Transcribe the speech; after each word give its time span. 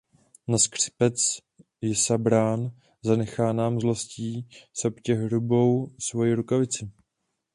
Na 0.47 0.57
skřipec 0.57 1.39
jsa 1.81 2.17
brán, 2.17 2.71
zanechá 3.01 3.53
nám 3.53 3.79
zlostí 3.79 4.47
soptě 4.73 5.13
hrubou 5.13 5.91
svoji 5.99 6.33
rukavici. 6.33 6.91